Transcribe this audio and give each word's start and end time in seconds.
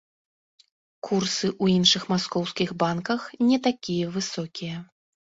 Курсы 1.07 1.43
ў 1.49 1.65
іншых 1.77 2.07
маскоўскіх 2.11 2.69
банках 2.83 3.27
не 3.49 3.57
такія 3.67 4.09
высокія. 4.15 4.81